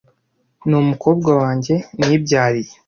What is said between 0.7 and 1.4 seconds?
umukobwa